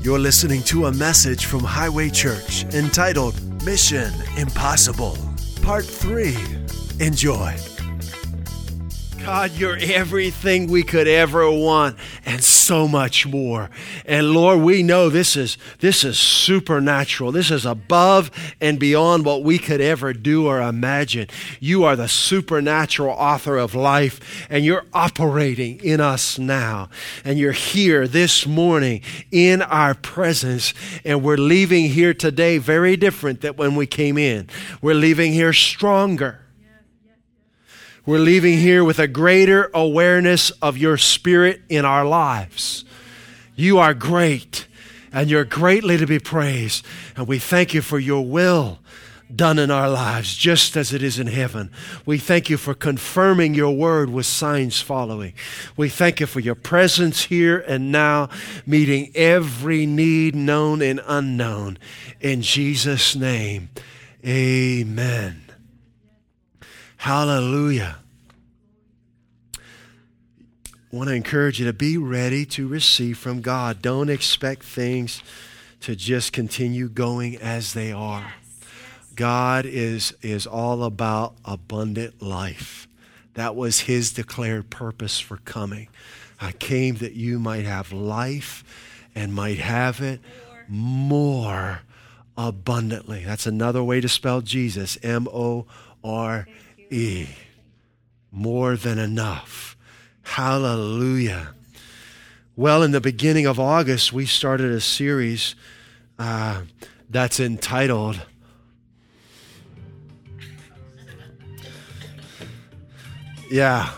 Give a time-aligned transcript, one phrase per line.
[0.00, 3.34] You're listening to a message from Highway Church entitled
[3.64, 5.18] Mission Impossible,
[5.60, 6.36] Part 3.
[7.00, 7.56] Enjoy.
[9.18, 13.70] God, you're everything we could ever want and so much more.
[14.04, 17.32] And Lord, we know this is this is supernatural.
[17.32, 18.30] This is above
[18.60, 21.28] and beyond what we could ever do or imagine.
[21.60, 26.90] You are the supernatural author of life and you're operating in us now.
[27.24, 30.74] And you're here this morning in our presence
[31.06, 34.46] and we're leaving here today very different than when we came in.
[34.82, 36.40] We're leaving here stronger.
[38.08, 42.86] We're leaving here with a greater awareness of your spirit in our lives.
[43.54, 44.66] You are great,
[45.12, 46.86] and you're greatly to be praised.
[47.16, 48.78] And we thank you for your will
[49.36, 51.70] done in our lives, just as it is in heaven.
[52.06, 55.34] We thank you for confirming your word with signs following.
[55.76, 58.30] We thank you for your presence here and now,
[58.64, 61.76] meeting every need known and unknown.
[62.22, 63.68] In Jesus' name,
[64.26, 65.47] amen.
[66.98, 67.96] Hallelujah.
[69.54, 69.60] I
[70.90, 73.80] want to encourage you to be ready to receive from God.
[73.80, 75.22] Don't expect things
[75.80, 78.34] to just continue going as they are.
[79.14, 82.88] God is, is all about abundant life.
[83.34, 85.88] That was his declared purpose for coming.
[86.40, 88.64] I came that you might have life
[89.14, 90.20] and might have it
[90.66, 91.82] more
[92.36, 93.24] abundantly.
[93.24, 95.66] That's another way to spell Jesus M O
[96.02, 96.48] R
[96.90, 97.28] E.
[98.30, 99.76] More than enough.
[100.22, 101.54] Hallelujah.
[102.56, 105.54] Well, in the beginning of August, we started a series
[106.18, 106.62] uh,
[107.08, 108.20] that's entitled
[113.50, 113.90] Yeah.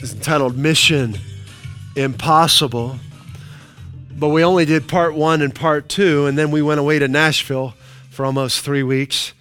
[0.00, 1.16] It's entitled Mission
[1.94, 2.98] Impossible.
[4.10, 7.06] But we only did part one and part two, and then we went away to
[7.06, 7.74] Nashville
[8.10, 9.32] for almost three weeks.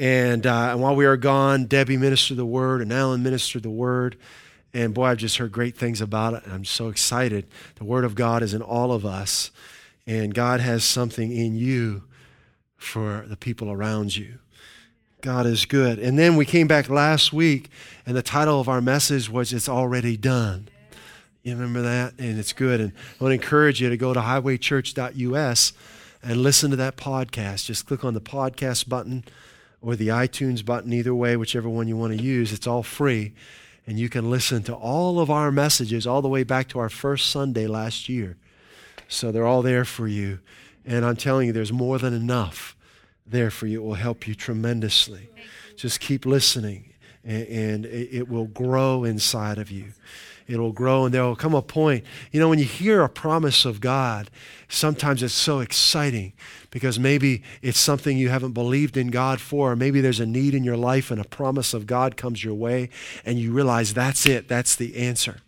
[0.00, 3.70] And, uh, and while we were gone, Debbie ministered the word, and Alan ministered the
[3.70, 4.16] word.
[4.72, 6.42] And boy, I've just heard great things about it.
[6.50, 7.46] I'm so excited.
[7.74, 9.50] The word of God is in all of us,
[10.06, 12.04] and God has something in you
[12.78, 14.38] for the people around you.
[15.20, 15.98] God is good.
[15.98, 17.68] And then we came back last week,
[18.06, 20.68] and the title of our message was It's Already Done.
[21.42, 22.14] You remember that?
[22.18, 22.80] And it's good.
[22.80, 25.72] And I want to encourage you to go to highwaychurch.us
[26.22, 27.66] and listen to that podcast.
[27.66, 29.24] Just click on the podcast button
[29.82, 32.52] or the iTunes button, either way, whichever one you want to use.
[32.52, 33.32] It's all free.
[33.86, 36.90] And you can listen to all of our messages all the way back to our
[36.90, 38.36] first Sunday last year.
[39.08, 40.40] So they're all there for you.
[40.84, 42.76] And I'm telling you, there's more than enough
[43.26, 43.82] there for you.
[43.82, 45.30] It will help you tremendously.
[45.76, 46.92] Just keep listening,
[47.24, 49.92] and, and it will grow inside of you.
[50.50, 52.04] It'll grow, and there will come a point.
[52.32, 54.30] You know, when you hear a promise of God,
[54.68, 56.32] sometimes it's so exciting
[56.70, 60.54] because maybe it's something you haven't believed in God for, or maybe there's a need
[60.54, 62.90] in your life and a promise of God comes your way,
[63.24, 65.38] and you realize that's it, that's the answer.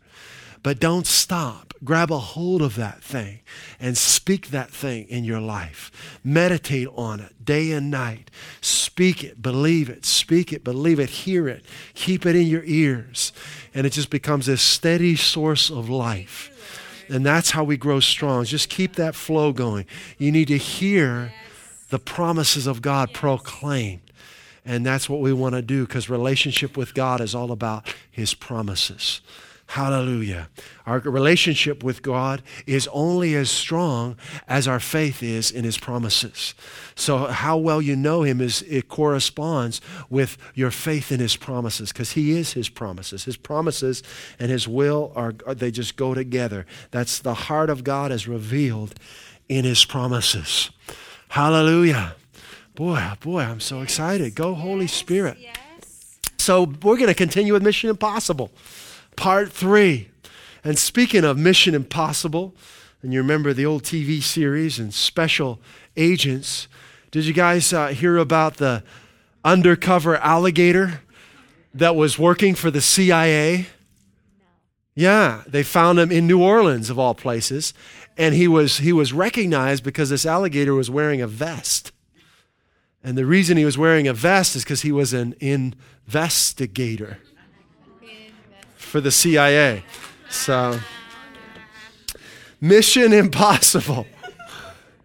[0.62, 1.71] But don't stop.
[1.84, 3.40] Grab a hold of that thing
[3.80, 5.90] and speak that thing in your life.
[6.22, 8.30] Meditate on it day and night.
[8.60, 13.32] Speak it, believe it, speak it, believe it, hear it, keep it in your ears.
[13.74, 16.50] And it just becomes a steady source of life.
[17.08, 18.44] And that's how we grow strong.
[18.44, 19.86] Just keep that flow going.
[20.18, 21.32] You need to hear
[21.90, 24.00] the promises of God proclaimed.
[24.64, 28.34] And that's what we want to do because relationship with God is all about His
[28.34, 29.20] promises.
[29.72, 30.50] Hallelujah.
[30.84, 36.54] Our relationship with God is only as strong as our faith is in His promises.
[36.94, 39.80] So, how well you know Him is it corresponds
[40.10, 43.24] with your faith in His promises, because He is His promises.
[43.24, 44.02] His promises
[44.38, 46.66] and His will are they just go together.
[46.90, 49.00] That's the heart of God as revealed
[49.48, 50.70] in His promises.
[51.28, 52.16] Hallelujah.
[52.74, 54.34] Boy, oh boy, I'm so excited.
[54.34, 55.38] Go, Holy Spirit.
[56.36, 58.50] So, we're going to continue with Mission Impossible
[59.16, 60.08] part three.
[60.64, 62.54] And speaking of Mission Impossible,
[63.02, 65.60] and you remember the old TV series and special
[65.96, 66.68] agents,
[67.10, 68.84] did you guys uh, hear about the
[69.44, 71.02] undercover alligator
[71.74, 73.66] that was working for the CIA?
[74.94, 77.74] Yeah, they found him in New Orleans of all places,
[78.16, 81.92] and he was he was recognized because this alligator was wearing a vest.
[83.02, 87.18] And the reason he was wearing a vest is because he was an investigator
[88.92, 89.82] for the CIA.
[90.28, 90.78] So,
[92.60, 94.06] Mission Impossible.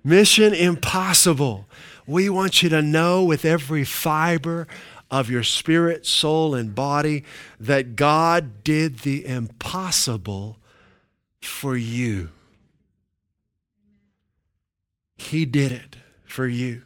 [0.03, 1.65] Mission Impossible.
[2.05, 4.67] We want you to know with every fiber
[5.09, 7.23] of your spirit, soul, and body
[7.61, 10.57] that God did the impossible
[11.41, 12.27] for you.
[15.15, 15.95] He did it
[16.25, 16.81] for you.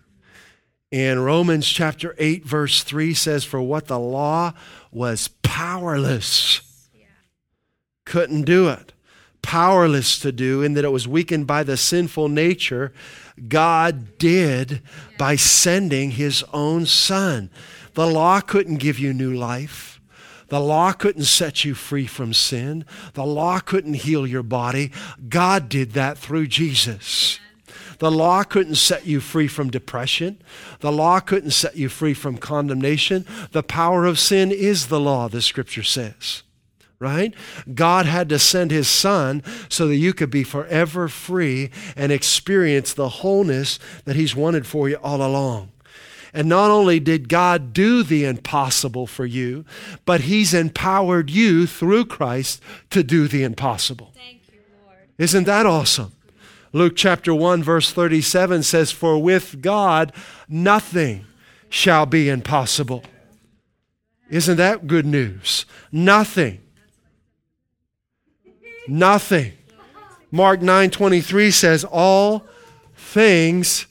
[0.91, 4.53] And Romans chapter 8, verse 3 says, For what the law
[4.91, 6.61] was powerless,
[8.11, 8.91] couldn't do it,
[9.41, 12.91] powerless to do, in that it was weakened by the sinful nature,
[13.47, 14.81] God did
[15.17, 17.49] by sending his own son.
[17.93, 20.01] The law couldn't give you new life.
[20.49, 22.83] The law couldn't set you free from sin.
[23.13, 24.91] The law couldn't heal your body.
[25.29, 27.39] God did that through Jesus.
[27.99, 30.41] The law couldn't set you free from depression.
[30.81, 33.25] The law couldn't set you free from condemnation.
[33.53, 36.43] The power of sin is the law, the scripture says.
[37.01, 37.33] Right?
[37.73, 42.93] God had to send his son so that you could be forever free and experience
[42.93, 45.71] the wholeness that he's wanted for you all along.
[46.33, 49.65] And not only did God do the impossible for you,
[50.05, 52.61] but He's empowered you through Christ
[52.91, 54.11] to do the impossible.
[54.15, 54.97] Thank you, Lord.
[55.17, 56.13] Isn't that awesome?
[56.71, 60.13] Luke chapter 1, verse 37 says, For with God
[60.47, 61.25] nothing
[61.69, 63.03] shall be impossible.
[64.29, 65.65] Isn't that good news?
[65.91, 66.60] Nothing.
[68.91, 69.53] Nothing.
[70.31, 72.45] Mark 9:23 says all
[72.93, 73.85] things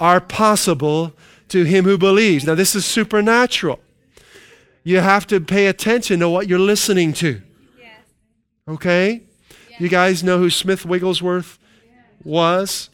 [0.00, 1.12] are possible
[1.48, 2.46] to him who believes.
[2.46, 3.80] Now this is supernatural.
[4.82, 7.42] You have to pay attention to what you're listening to.
[8.66, 9.24] Okay?
[9.78, 11.58] You guys know who Smith Wigglesworth
[12.24, 12.88] was.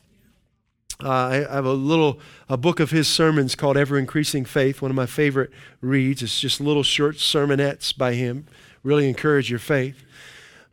[1.03, 2.19] Uh, I have a little
[2.49, 4.83] a book of his sermons called Ever Increasing Faith.
[4.83, 5.51] One of my favorite
[5.81, 6.25] reads.
[6.25, 8.47] It's just little short sermonettes by him.
[8.83, 10.03] Really encourage your faith.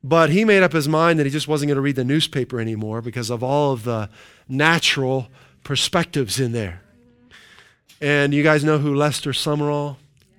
[0.04, 2.60] But he made up his mind that he just wasn't going to read the newspaper
[2.60, 4.10] anymore because of all of the
[4.48, 5.28] natural
[5.63, 6.81] perspectives in there.
[8.01, 9.98] And you guys know who Lester Sumrall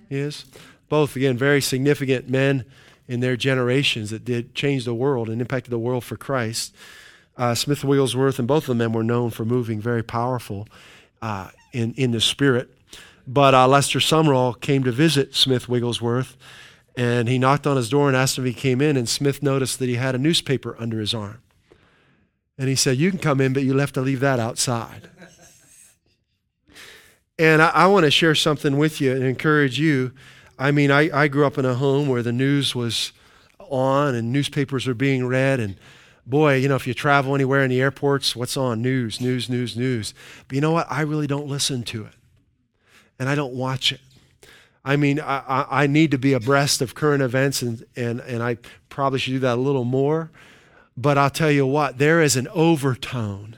[0.09, 0.45] is?
[0.89, 2.65] Both, again, very significant men
[3.07, 6.73] in their generations that did change the world and impacted the world for Christ.
[7.37, 10.67] Uh, Smith Wigglesworth and both of them were known for moving very powerful
[11.21, 12.69] uh, in, in the spirit.
[13.27, 16.35] But uh, Lester Sumrall came to visit Smith Wigglesworth,
[16.95, 19.79] and he knocked on his door and asked if he came in, and Smith noticed
[19.79, 21.41] that he had a newspaper under his arm.
[22.57, 25.09] And he said, You can come in, but you'll have to leave that outside.
[27.39, 30.11] And I, I want to share something with you and encourage you.
[30.59, 33.13] I mean, I, I grew up in a home where the news was
[33.57, 35.75] on and newspapers were being read and
[36.25, 38.81] boy, you know, if you travel anywhere in the airports, what's on?
[38.81, 40.13] News, news, news, news.
[40.47, 40.87] But you know what?
[40.89, 42.13] I really don't listen to it.
[43.17, 44.01] And I don't watch it.
[44.83, 48.57] I mean, I, I, need to be abreast of current events, and, and, and I
[48.89, 50.31] probably should do that a little more.
[50.97, 53.57] But I'll tell you what, there is an overtone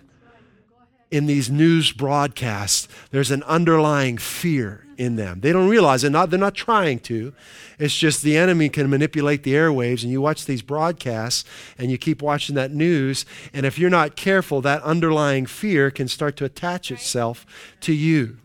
[1.12, 2.88] in these news broadcasts.
[3.12, 5.40] There's an underlying fear in them.
[5.40, 6.10] They don't realize it.
[6.10, 7.34] Not, they're not trying to.
[7.80, 11.48] It's just the enemy can manipulate the airwaves, and you watch these broadcasts
[11.78, 13.26] and you keep watching that news.
[13.54, 17.46] And if you're not careful, that underlying fear can start to attach itself
[17.81, 18.38] to you.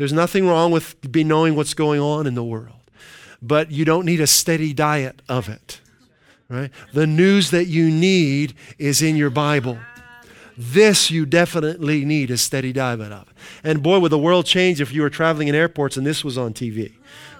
[0.00, 2.80] There's nothing wrong with be knowing what's going on in the world,
[3.42, 5.82] but you don't need a steady diet of it.
[6.48, 6.70] Right?
[6.94, 9.76] The news that you need is in your Bible.
[10.56, 13.28] This you definitely need a steady diet of.
[13.62, 16.38] And boy, would the world change if you were traveling in airports and this was
[16.38, 16.94] on TV,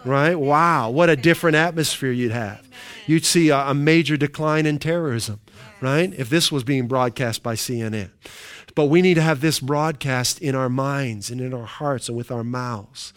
[0.05, 0.35] right?
[0.35, 2.69] Wow, what a different atmosphere you'd have.
[3.07, 5.41] You'd see a, a major decline in terrorism,
[5.81, 6.13] right?
[6.13, 8.11] If this was being broadcast by CNN.
[8.81, 12.17] But we need to have this broadcast in our minds and in our hearts and
[12.17, 13.13] with our mouths.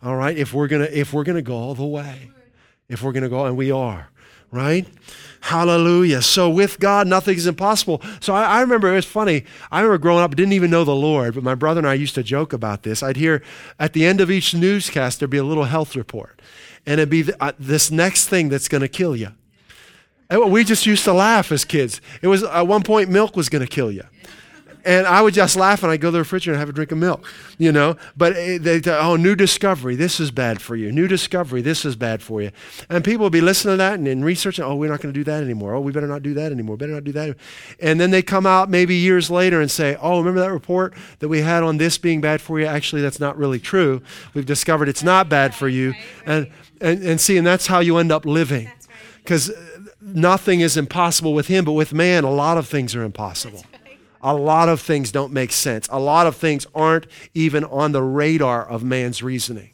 [0.00, 0.38] All right?
[0.38, 2.30] If we're to if we're to go all the way.
[2.88, 4.10] If we're to go and we are,
[4.52, 4.86] right?
[5.40, 6.22] Hallelujah.
[6.22, 8.00] So with God, nothing is impossible.
[8.20, 9.44] So I, I, remember it was funny.
[9.72, 12.14] I remember growing up, didn't even know the Lord, but my brother and I used
[12.14, 13.02] to joke about this.
[13.02, 13.42] I'd hear
[13.80, 16.40] at the end of each newscast, there'd be a little health report.
[16.86, 19.32] And it'd be th- uh, this next thing that's going to kill you.
[20.30, 22.00] And we just used to laugh as kids.
[22.22, 24.04] It was at one point, milk was going to kill you.
[24.88, 26.92] And I would just laugh and I'd go to the refrigerator and have a drink
[26.92, 27.98] of milk, you know.
[28.16, 30.90] But eh, they, oh, new discovery, this is bad for you.
[30.90, 32.52] New discovery, this is bad for you.
[32.88, 35.20] And people would be listening to that and, and researching, oh, we're not going to
[35.20, 35.74] do that anymore.
[35.74, 36.78] Oh, we better not do that anymore.
[36.78, 37.36] Better not do that.
[37.80, 41.28] And then they come out maybe years later and say, oh, remember that report that
[41.28, 42.64] we had on this being bad for you?
[42.64, 44.00] Actually, that's not really true.
[44.32, 45.92] We've discovered it's not bad for you.
[46.24, 48.70] And, and, and see, and that's how you end up living.
[49.18, 49.54] Because eh,
[50.00, 53.64] nothing is impossible with him, but with man, a lot of things are impossible
[54.22, 55.88] a lot of things don't make sense.
[55.90, 59.70] A lot of things aren't even on the radar of man's reasoning.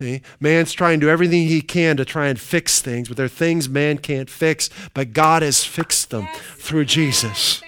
[0.00, 0.22] See?
[0.40, 3.28] Man's trying to do everything he can to try and fix things, but there are
[3.28, 6.40] things man can't fix, but God has fixed them yes.
[6.56, 7.62] through Jesus.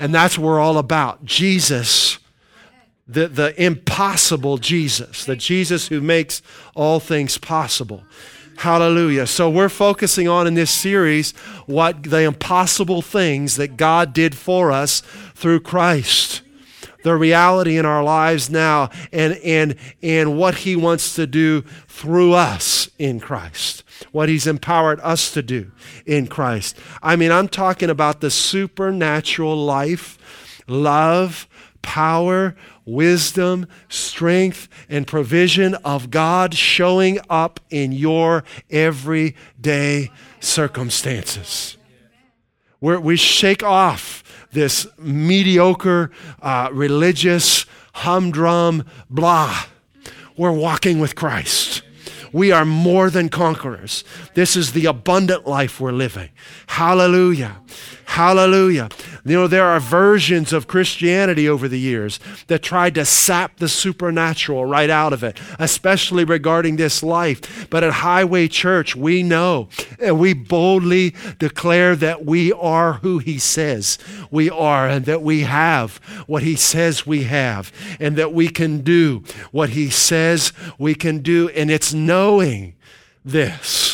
[0.00, 1.24] And that's what we're all about.
[1.24, 2.18] Jesus,
[3.06, 6.40] the, the impossible Jesus, the Jesus who makes
[6.74, 8.02] all things possible.
[8.56, 9.26] Hallelujah.
[9.26, 11.32] So we're focusing on in this series
[11.66, 15.02] what the impossible things that God did for us
[15.34, 16.42] through Christ.
[17.04, 22.32] the reality in our lives now and, and, and what He wants to do through
[22.32, 25.70] us in Christ, what He's empowered us to do
[26.04, 26.76] in Christ.
[27.02, 30.18] I mean, I'm talking about the supernatural life,
[30.66, 31.46] love,
[31.84, 40.10] power, wisdom, strength, and provision of God showing up in your everyday
[40.40, 41.76] circumstances.
[42.80, 46.10] Where we shake off this mediocre,
[46.42, 49.64] uh, religious, humdrum, blah.
[50.36, 51.82] We're walking with Christ.
[52.32, 54.02] We are more than conquerors.
[54.34, 56.30] This is the abundant life we're living.
[56.66, 57.60] Hallelujah.
[58.14, 58.90] Hallelujah.
[59.24, 63.68] You know, there are versions of Christianity over the years that tried to sap the
[63.68, 67.68] supernatural right out of it, especially regarding this life.
[67.70, 69.68] But at Highway Church, we know
[69.98, 73.98] and we boldly declare that we are who He says
[74.30, 75.96] we are and that we have
[76.28, 81.18] what He says we have and that we can do what He says we can
[81.18, 81.48] do.
[81.48, 82.76] And it's knowing
[83.24, 83.93] this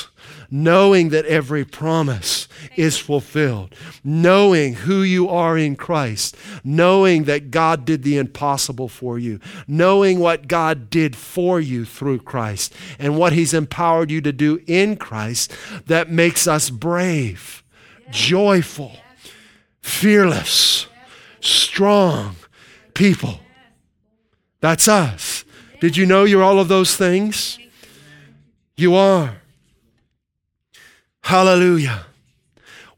[0.51, 7.85] knowing that every promise is fulfilled, knowing who you are in Christ, knowing that God
[7.85, 13.33] did the impossible for you, knowing what God did for you through Christ and what
[13.33, 15.53] He's empowered you to do in Christ
[15.87, 17.63] that makes us brave,
[18.11, 18.93] joyful,
[19.81, 20.87] fearless,
[21.41, 22.37] strong
[22.95, 23.41] people.
[24.61, 25.45] That's us.
[25.81, 27.59] Did you know you're all of those things?
[28.77, 29.41] You are.
[31.31, 32.07] Hallelujah.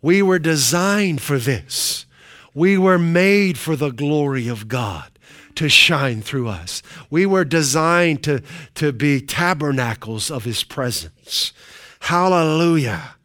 [0.01, 2.07] We were designed for this.
[2.55, 5.19] We were made for the glory of God
[5.57, 6.83] to shine through us.
[7.11, 8.43] We were designed to,
[8.77, 11.53] to be tabernacles of His presence.
[12.01, 13.17] Hallelujah.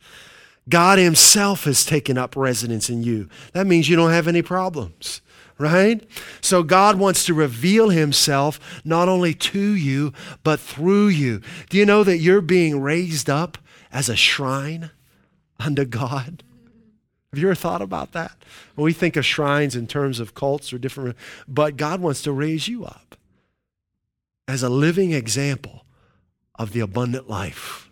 [0.67, 3.29] God Himself has taken up residence in you.
[3.53, 5.21] That means you don't have any problems,
[5.57, 6.05] right?
[6.41, 10.11] So God wants to reveal Himself not only to you,
[10.43, 11.39] but through you.
[11.69, 13.57] Do you know that you're being raised up
[13.89, 14.91] as a shrine
[15.59, 16.43] unto God?
[17.31, 18.31] Have you ever thought about that?
[18.75, 22.67] We think of shrines in terms of cults or different, but God wants to raise
[22.67, 23.15] you up
[24.47, 25.85] as a living example
[26.55, 27.89] of the abundant life.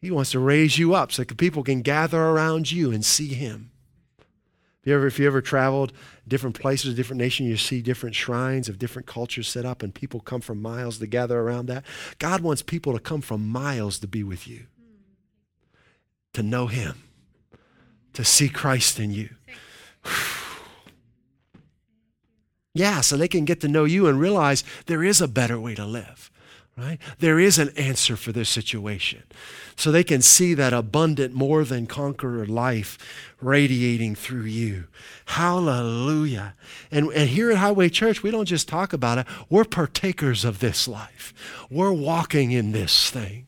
[0.00, 3.28] He wants to raise you up so that people can gather around you and see
[3.28, 3.70] Him.
[4.18, 5.94] If you ever, if you ever traveled
[6.28, 10.20] different places, different nations, you see different shrines of different cultures set up, and people
[10.20, 11.84] come from miles to gather around that.
[12.18, 14.66] God wants people to come from miles to be with you,
[16.34, 17.04] to know Him
[18.14, 19.28] to see Christ in you.
[22.74, 25.74] yeah, so they can get to know you and realize there is a better way
[25.74, 26.30] to live,
[26.76, 26.98] right?
[27.18, 29.24] There is an answer for this situation.
[29.76, 32.96] So they can see that abundant, more than conqueror life
[33.40, 34.84] radiating through you.
[35.26, 36.54] Hallelujah.
[36.90, 40.60] And, and here at Highway Church, we don't just talk about it, we're partakers of
[40.60, 41.34] this life.
[41.68, 43.46] We're walking in this thing.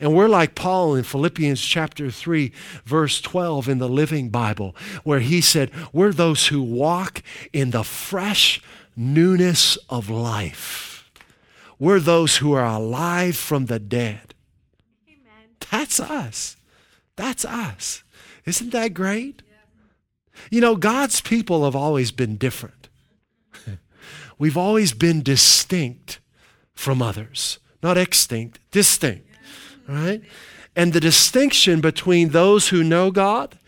[0.00, 2.52] And we're like Paul in Philippians chapter 3,
[2.84, 7.22] verse 12 in the Living Bible, where he said, We're those who walk
[7.52, 8.60] in the fresh
[8.94, 11.10] newness of life.
[11.78, 14.34] We're those who are alive from the dead.
[15.08, 15.56] Amen.
[15.70, 16.56] That's us.
[17.16, 18.02] That's us.
[18.44, 19.42] Isn't that great?
[19.46, 20.40] Yeah.
[20.50, 22.88] You know, God's people have always been different.
[24.38, 26.20] We've always been distinct
[26.74, 29.25] from others, not extinct, distinct
[29.88, 30.22] right?
[30.74, 33.58] And the distinction between those who know God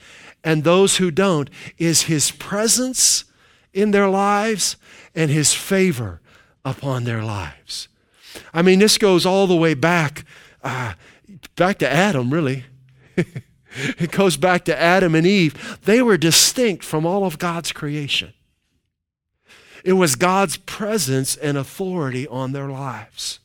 [0.44, 3.24] and those who don't is His presence
[3.72, 4.76] in their lives
[5.14, 6.20] and His favor
[6.64, 7.88] upon their lives.
[8.52, 10.24] I mean, this goes all the way back,
[10.62, 10.94] uh,
[11.56, 12.64] back to Adam, really.
[13.16, 15.78] it goes back to Adam and Eve.
[15.84, 18.32] They were distinct from all of God's creation.
[19.84, 23.40] It was God's presence and authority on their lives.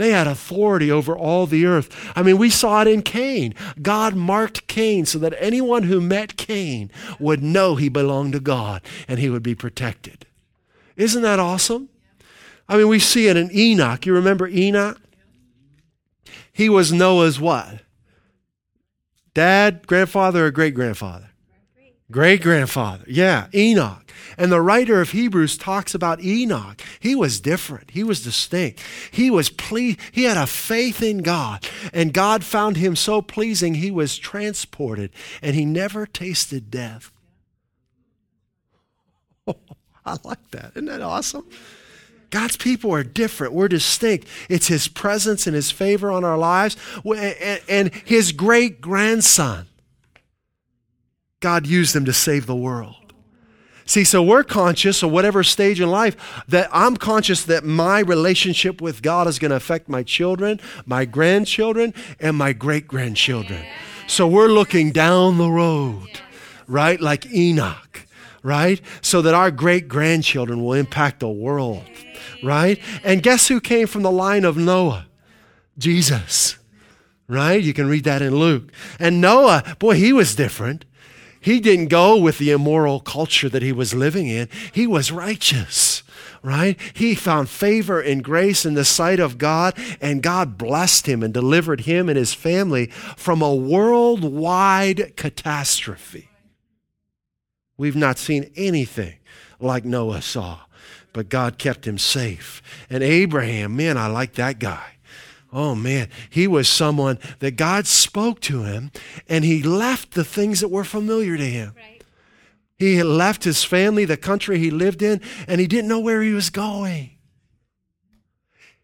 [0.00, 2.10] They had authority over all the earth.
[2.16, 3.54] I mean, we saw it in Cain.
[3.82, 8.80] God marked Cain so that anyone who met Cain would know he belonged to God
[9.06, 10.24] and he would be protected.
[10.96, 11.90] Isn't that awesome?
[12.66, 14.06] I mean, we see it in Enoch.
[14.06, 14.98] You remember Enoch?
[16.50, 17.80] He was Noah's what?
[19.34, 21.28] Dad, grandfather, or great grandfather?
[22.10, 23.04] Great grandfather.
[23.06, 24.09] Yeah, Enoch.
[24.36, 26.80] And the writer of Hebrews talks about Enoch.
[26.98, 27.90] He was different.
[27.90, 28.80] He was distinct.
[29.10, 33.74] He was ple- he had a faith in God, and God found him so pleasing
[33.74, 35.10] he was transported
[35.42, 37.10] and he never tasted death.
[39.46, 39.56] Oh,
[40.06, 40.72] I like that.
[40.72, 41.46] Isn't that awesome?
[42.30, 43.52] God's people are different.
[43.52, 44.28] We're distinct.
[44.48, 46.76] It's His presence and His favor on our lives.
[47.68, 49.66] And His great grandson,
[51.40, 52.99] God used them to save the world.
[53.90, 58.80] See, so we're conscious of whatever stage in life that I'm conscious that my relationship
[58.80, 63.66] with God is going to affect my children, my grandchildren, and my great grandchildren.
[64.06, 66.20] So we're looking down the road,
[66.68, 67.00] right?
[67.00, 68.06] Like Enoch,
[68.44, 68.80] right?
[69.02, 71.82] So that our great grandchildren will impact the world,
[72.44, 72.78] right?
[73.02, 75.08] And guess who came from the line of Noah?
[75.78, 76.58] Jesus,
[77.26, 77.60] right?
[77.60, 78.70] You can read that in Luke.
[79.00, 80.84] And Noah, boy, he was different.
[81.40, 84.48] He didn't go with the immoral culture that he was living in.
[84.72, 86.02] He was righteous,
[86.42, 86.78] right?
[86.92, 91.32] He found favor and grace in the sight of God, and God blessed him and
[91.32, 96.28] delivered him and his family from a worldwide catastrophe.
[97.78, 99.14] We've not seen anything
[99.58, 100.60] like Noah saw,
[101.14, 102.60] but God kept him safe.
[102.90, 104.96] And Abraham, man, I like that guy.
[105.52, 108.92] Oh man, he was someone that God spoke to him
[109.28, 111.74] and he left the things that were familiar to him.
[111.76, 112.02] Right.
[112.78, 116.22] He had left his family, the country he lived in, and he didn't know where
[116.22, 117.10] he was going.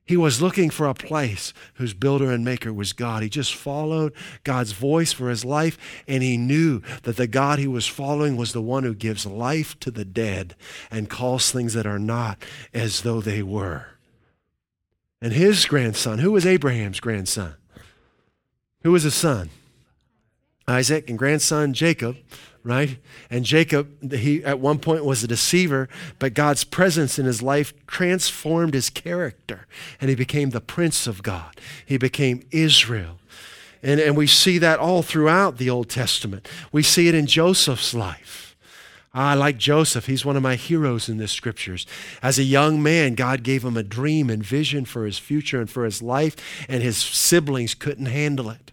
[0.05, 3.23] He was looking for a place whose builder and maker was God.
[3.23, 4.13] He just followed
[4.45, 8.53] God's voice for his life, and he knew that the God he was following was
[8.53, 10.55] the one who gives life to the dead
[10.91, 12.39] and calls things that are not
[12.73, 13.96] as though they were.
[15.21, 17.55] And his grandson, who was Abraham's grandson?
[18.83, 19.51] Who was his son?
[20.69, 22.17] Isaac and grandson Jacob,
[22.63, 22.99] right?
[23.31, 27.73] And Jacob, he at one point was a deceiver, but God's presence in his life
[27.87, 29.67] transformed his character,
[30.01, 31.59] and he became the prince of God.
[31.85, 33.19] He became Israel.
[33.83, 36.49] And, and we see that all throughout the Old Testament.
[36.73, 38.46] We see it in Joseph's life.
[39.19, 40.05] Ah, I like Joseph.
[40.05, 41.87] He's one of my heroes in the scriptures.
[42.23, 45.71] As a young man, God gave him a dream and vision for his future and
[45.71, 46.37] for his life,
[46.69, 48.73] and his siblings couldn't handle it.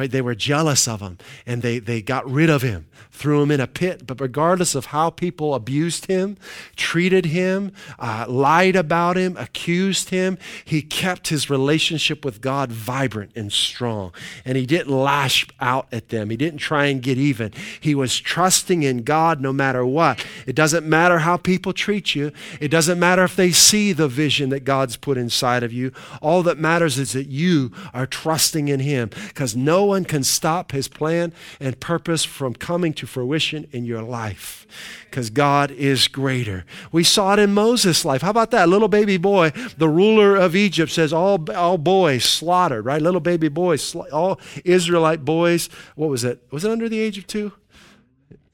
[0.00, 0.10] Right?
[0.10, 2.86] They were jealous of him and they, they got rid of him
[3.20, 4.06] threw him in a pit.
[4.06, 6.38] But regardless of how people abused him,
[6.74, 13.32] treated him, uh, lied about him, accused him, he kept his relationship with God vibrant
[13.36, 14.12] and strong.
[14.44, 17.52] And he didn't lash out at them, he didn't try and get even.
[17.78, 20.24] He was trusting in God no matter what.
[20.46, 24.48] It doesn't matter how people treat you, it doesn't matter if they see the vision
[24.48, 25.92] that God's put inside of you.
[26.22, 30.72] All that matters is that you are trusting in him because no one can stop
[30.72, 34.66] his plan and purpose from coming to fruition in your life
[35.04, 36.64] because God is greater.
[36.92, 38.22] We saw it in Moses' life.
[38.22, 38.68] How about that?
[38.68, 43.02] Little baby boy, the ruler of Egypt says, all, all boys slaughtered, right?
[43.02, 46.40] Little baby boys, all Israelite boys, what was it?
[46.50, 47.52] Was it under the age of two?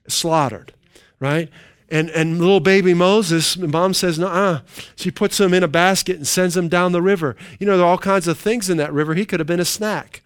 [0.09, 0.72] Slaughtered,
[1.20, 1.51] right?
[1.88, 4.61] And, and little baby Moses, mom says, no,
[4.96, 7.37] She puts him in a basket and sends him down the river.
[7.61, 9.14] You know, there are all kinds of things in that river.
[9.14, 10.22] He could have been a snack,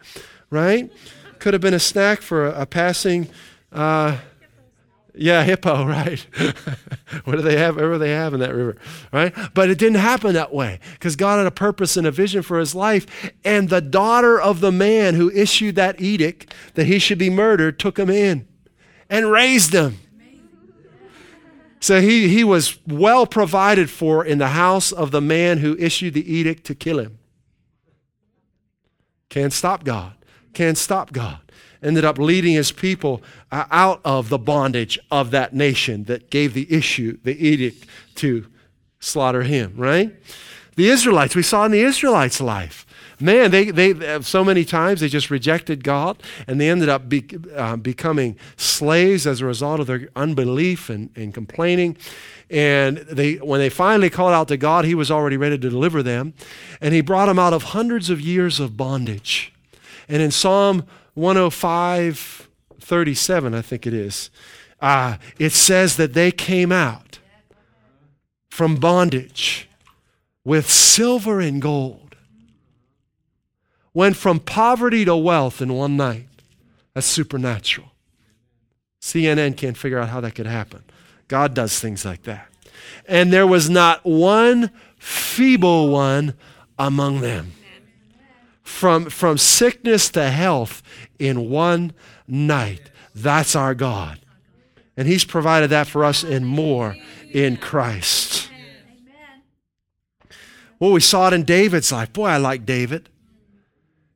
[0.50, 0.92] right?
[1.38, 3.28] Could have been a snack for a, a passing
[3.72, 4.18] uh,
[5.14, 6.20] yeah, hippo, right?
[7.24, 7.76] what do they have?
[7.76, 8.76] Whatever they have in that river,
[9.12, 9.34] right?
[9.54, 12.58] But it didn't happen that way because God had a purpose and a vision for
[12.58, 13.06] his life.
[13.44, 17.78] And the daughter of the man who issued that edict that he should be murdered
[17.78, 18.46] took him in
[19.08, 19.98] and raised him.
[21.82, 26.12] So he, he was well provided for in the house of the man who issued
[26.12, 27.18] the edict to kill him.
[29.30, 30.12] Can't stop God.
[30.52, 31.40] Can't stop God
[31.82, 36.54] ended up leading his people uh, out of the bondage of that nation that gave
[36.54, 37.86] the issue, the edict
[38.16, 38.46] to
[39.00, 40.14] slaughter him, right?
[40.76, 42.86] The Israelites, we saw in the Israelites' life.
[43.22, 47.26] Man, they, they so many times they just rejected God and they ended up be,
[47.54, 51.98] uh, becoming slaves as a result of their unbelief and, and complaining.
[52.48, 56.02] And they, when they finally called out to God, He was already ready to deliver
[56.02, 56.32] them.
[56.80, 59.49] And He brought them out of hundreds of years of bondage.
[60.10, 62.48] And in Psalm 105
[62.80, 64.30] 37, I think it is,
[64.80, 67.20] uh, it says that they came out
[68.48, 69.68] from bondage
[70.44, 72.16] with silver and gold,
[73.94, 76.26] went from poverty to wealth in one night.
[76.94, 77.92] That's supernatural.
[79.00, 80.82] CNN can't figure out how that could happen.
[81.28, 82.48] God does things like that.
[83.06, 86.34] And there was not one feeble one
[86.78, 87.52] among them
[88.70, 90.82] from, from sickness to health
[91.18, 91.92] in one
[92.26, 92.90] night.
[93.14, 94.20] That's our God.
[94.96, 96.96] And He's provided that for us and more
[97.32, 98.50] in Christ.
[100.78, 102.12] Well, we saw it in David's life.
[102.12, 103.10] Boy, I like David.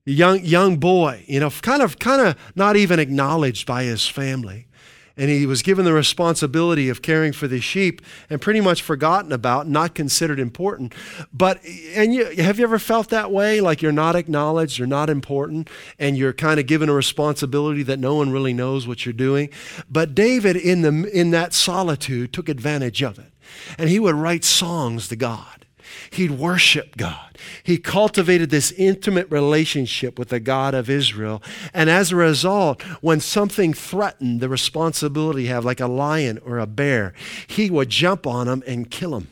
[0.07, 4.67] Young, young boy, you know, kind of, kind of not even acknowledged by his family.
[5.16, 9.33] And he was given the responsibility of caring for the sheep and pretty much forgotten
[9.33, 10.94] about, not considered important.
[11.33, 15.09] But and you, have you ever felt that way, like you're not acknowledged, you're not
[15.09, 19.12] important, and you're kind of given a responsibility that no one really knows what you're
[19.12, 19.50] doing?
[19.90, 23.33] But David, in the in that solitude, took advantage of it,
[23.79, 25.63] and he would write songs to God.
[26.11, 27.38] He'd worship God.
[27.62, 31.42] He cultivated this intimate relationship with the God of Israel.
[31.73, 36.59] And as a result, when something threatened the responsibility he had, like a lion or
[36.59, 37.14] a bear,
[37.47, 39.29] he would jump on them and kill them.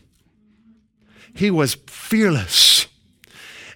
[1.34, 2.86] He was fearless.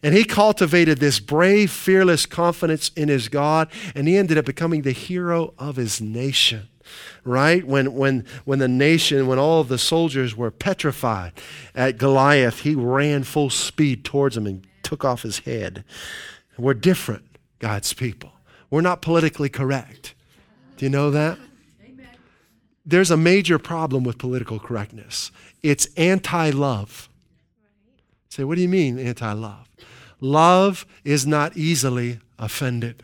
[0.02, 4.82] And he cultivated this brave, fearless confidence in his God, and he ended up becoming
[4.82, 6.68] the hero of his nation
[7.24, 7.66] right?
[7.66, 11.32] When, when, when the nation, when all of the soldiers were petrified
[11.74, 15.84] at Goliath, he ran full speed towards him and took off his head.
[16.58, 17.24] We're different,
[17.58, 18.32] God's people.
[18.70, 20.14] We're not politically correct.
[20.76, 21.38] Do you know that?
[21.84, 22.08] Amen.
[22.84, 25.30] There's a major problem with political correctness
[25.62, 27.08] it's anti love.
[28.28, 29.68] Say, what do you mean anti love?
[30.20, 33.02] Love is not easily offended.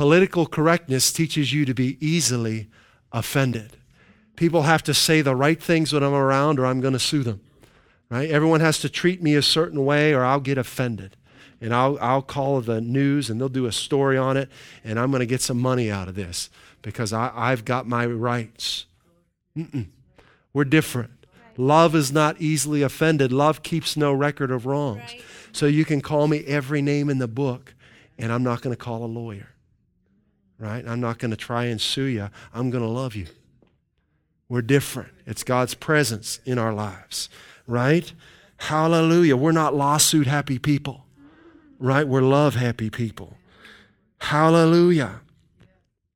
[0.00, 2.70] Political correctness teaches you to be easily
[3.12, 3.76] offended.
[4.34, 7.22] People have to say the right things when I'm around or I'm going to sue
[7.22, 7.42] them.
[8.08, 8.30] Right?
[8.30, 11.18] Everyone has to treat me a certain way or I'll get offended.
[11.60, 14.48] And I'll, I'll call the news and they'll do a story on it
[14.84, 16.48] and I'm going to get some money out of this
[16.80, 18.86] because I, I've got my rights.
[19.54, 19.88] Mm-mm.
[20.54, 21.26] We're different.
[21.58, 23.32] Love is not easily offended.
[23.32, 25.02] Love keeps no record of wrongs.
[25.12, 25.22] Right.
[25.52, 27.74] So you can call me every name in the book,
[28.16, 29.50] and I'm not going to call a lawyer
[30.60, 30.86] right?
[30.86, 32.28] I'm not going to try and sue you.
[32.54, 33.26] I'm going to love you.
[34.48, 35.12] We're different.
[35.26, 37.28] It's God's presence in our lives,
[37.66, 38.12] right?
[38.58, 39.36] Hallelujah.
[39.36, 41.06] We're not lawsuit happy people,
[41.78, 42.06] right?
[42.06, 43.36] We're love happy people.
[44.20, 45.22] Hallelujah.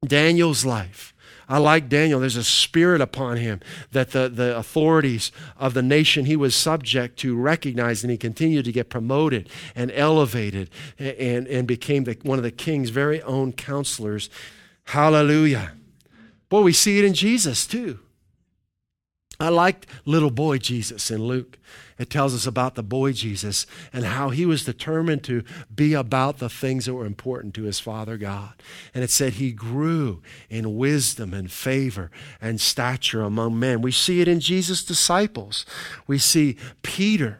[0.06, 1.13] Daniel's life.
[1.48, 2.20] I like Daniel.
[2.20, 3.60] There's a spirit upon him
[3.92, 8.64] that the, the authorities of the nation he was subject to recognized, and he continued
[8.64, 13.52] to get promoted and elevated and, and became the, one of the king's very own
[13.52, 14.30] counselors.
[14.84, 15.72] Hallelujah.
[16.48, 17.98] Boy, we see it in Jesus too.
[19.40, 21.58] I liked little boy Jesus in Luke.
[21.98, 26.38] It tells us about the boy Jesus and how he was determined to be about
[26.38, 28.54] the things that were important to his Father God.
[28.92, 33.80] And it said he grew in wisdom and favor and stature among men.
[33.80, 35.64] We see it in Jesus' disciples.
[36.06, 37.38] We see Peter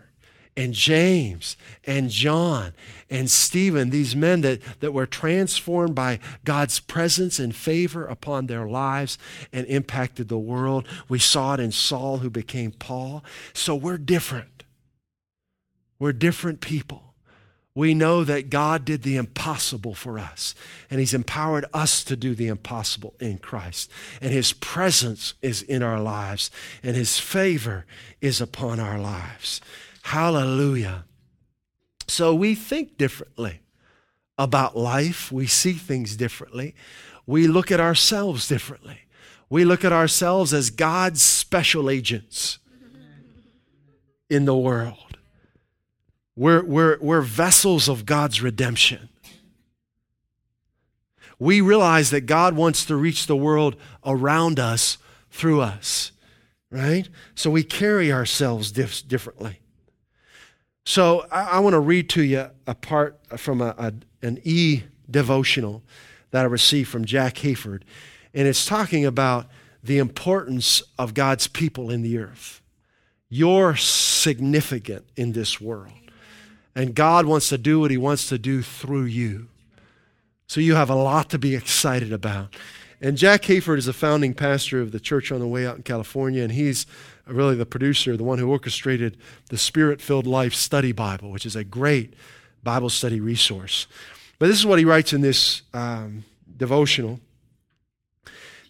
[0.56, 2.74] and James and John
[3.14, 8.66] and Stephen, these men that, that were transformed by God's presence and favor upon their
[8.66, 9.18] lives
[9.52, 10.88] and impacted the world.
[11.08, 13.22] We saw it in Saul, who became Paul.
[13.52, 14.64] So we're different.
[16.00, 17.14] We're different people.
[17.72, 20.56] We know that God did the impossible for us,
[20.90, 23.92] and He's empowered us to do the impossible in Christ.
[24.20, 26.50] And His presence is in our lives,
[26.82, 27.86] and His favor
[28.20, 29.60] is upon our lives.
[30.02, 31.04] Hallelujah.
[32.06, 33.60] So we think differently
[34.38, 35.30] about life.
[35.32, 36.74] We see things differently.
[37.26, 39.00] We look at ourselves differently.
[39.48, 42.58] We look at ourselves as God's special agents
[44.28, 45.18] in the world.
[46.36, 49.08] We're, we're, we're vessels of God's redemption.
[51.38, 54.98] We realize that God wants to reach the world around us
[55.30, 56.12] through us,
[56.70, 57.08] right?
[57.34, 59.60] So we carry ourselves dif- differently.
[60.84, 63.92] So I, I want to read to you a part from a, a,
[64.22, 65.82] an e devotional
[66.30, 67.82] that I received from Jack Hayford.
[68.32, 69.46] And it's talking about
[69.82, 72.60] the importance of God's people in the earth.
[73.28, 75.92] You're significant in this world.
[76.74, 79.48] And God wants to do what He wants to do through you.
[80.46, 82.54] So you have a lot to be excited about.
[83.00, 85.82] And Jack Hayford is a founding pastor of the church on the way out in
[85.82, 86.86] California, and he's
[87.26, 89.16] really the producer, the one who orchestrated
[89.48, 92.14] the Spirit Filled Life Study Bible, which is a great
[92.62, 93.86] Bible study resource.
[94.38, 96.24] But this is what he writes in this um,
[96.56, 97.20] devotional.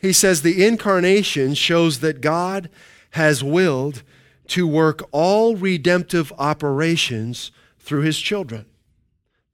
[0.01, 2.69] He says, The incarnation shows that God
[3.13, 4.03] has willed
[4.49, 8.67] to work all redemptive operations through his children.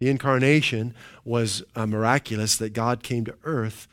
[0.00, 3.86] The incarnation was a miraculous that God came to earth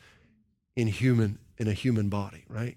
[0.74, 2.76] in human in a human body, right?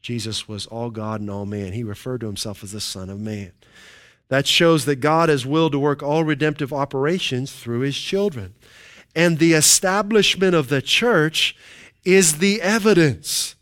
[0.00, 1.72] Jesus was all God and all man.
[1.72, 3.52] He referred to himself as the Son of Man.
[4.28, 8.54] That shows that God has willed to work all redemptive operations through his children.
[9.14, 11.56] And the establishment of the church
[12.04, 13.56] is the evidence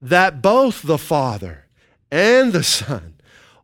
[0.00, 1.66] that both the Father
[2.10, 3.14] and the Son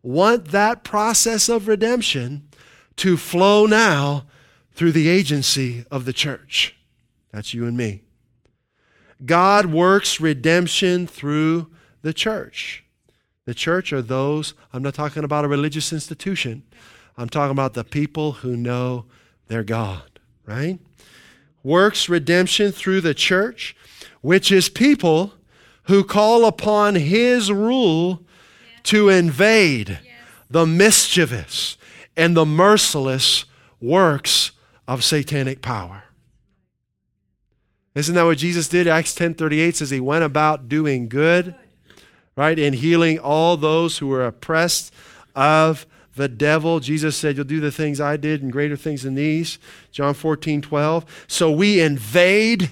[0.02, 2.48] want that process of redemption
[2.96, 4.24] to flow now
[4.72, 6.76] through the agency of the church.
[7.32, 8.02] That's you and me.
[9.24, 11.68] God works redemption through
[12.02, 12.84] the church.
[13.44, 16.64] The church are those, I'm not talking about a religious institution,
[17.16, 19.06] I'm talking about the people who know
[19.48, 20.78] their God, right?
[21.62, 23.74] Works redemption through the church,
[24.20, 25.32] which is people
[25.84, 28.24] who call upon his rule
[28.84, 29.98] to invade
[30.50, 31.76] the mischievous
[32.16, 33.44] and the merciless
[33.80, 34.52] works
[34.86, 36.04] of satanic power.
[37.94, 38.86] Isn't that what Jesus did?
[38.86, 41.54] Acts 10:38 says he went about doing good,
[42.38, 42.56] right?
[42.56, 44.94] And healing all those who were oppressed
[45.34, 46.78] of the devil.
[46.78, 49.58] Jesus said, You'll do the things I did and greater things than these.
[49.90, 51.24] John 14, 12.
[51.26, 52.70] So we invade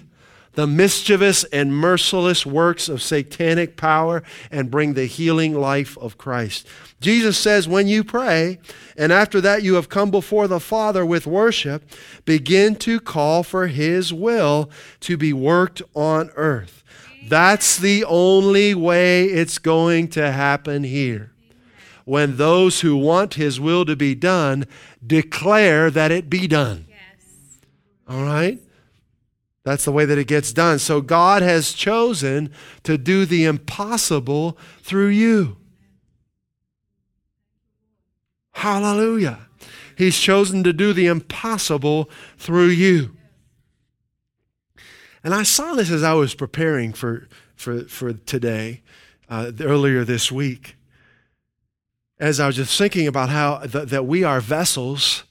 [0.53, 6.67] the mischievous and merciless works of satanic power and bring the healing life of Christ.
[7.01, 8.59] Jesus says, when you pray,
[8.97, 11.85] and after that you have come before the Father with worship,
[12.25, 16.85] begin to call for His will to be worked on earth.
[17.29, 21.33] That's the only way it's going to happen here.
[22.05, 24.67] When those who want His will to be done
[25.05, 26.87] declare that it be done.
[26.89, 27.59] Yes.
[28.09, 28.61] All right?
[29.65, 30.79] That's the way that it gets done.
[30.79, 32.53] So God has chosen
[32.85, 35.57] to do the impossible through you.
[38.53, 39.41] Hallelujah.
[39.99, 42.09] He's chosen to do the impossible
[42.39, 43.16] through you.
[45.25, 48.83] And I saw this as I was preparing for, for, for today,
[49.29, 50.77] uh, earlier this week.
[52.19, 55.25] As I was just thinking about how th- that we are vessels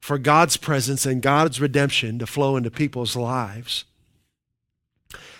[0.00, 3.84] for God's presence and God's redemption to flow into people's lives.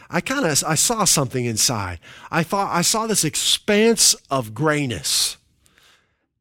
[0.09, 2.01] I kind of I saw something inside.
[2.31, 5.37] I thought I saw this expanse of grayness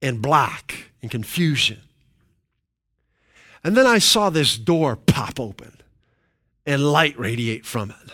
[0.02, 1.80] and black and confusion.
[3.64, 5.79] And then I saw this door pop open
[6.70, 8.14] and light radiate from it.